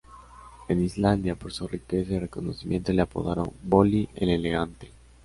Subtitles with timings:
[0.67, 4.89] En Islandia, por su riqueza y reconocimiento le apodaron "Bolli el Elegante".